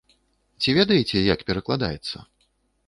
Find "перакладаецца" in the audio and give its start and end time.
1.51-2.17